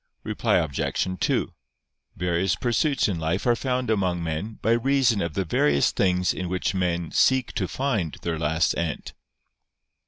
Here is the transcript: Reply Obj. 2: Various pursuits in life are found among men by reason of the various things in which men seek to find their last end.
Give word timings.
Reply 0.23 0.55
Obj. 0.57 1.05
2: 1.19 1.53
Various 2.15 2.55
pursuits 2.55 3.07
in 3.07 3.19
life 3.19 3.45
are 3.45 3.55
found 3.55 3.91
among 3.91 4.23
men 4.23 4.57
by 4.63 4.71
reason 4.71 5.21
of 5.21 5.35
the 5.35 5.45
various 5.45 5.91
things 5.91 6.33
in 6.33 6.49
which 6.49 6.73
men 6.73 7.11
seek 7.11 7.53
to 7.53 7.67
find 7.67 8.17
their 8.23 8.39
last 8.39 8.75
end. 8.75 9.13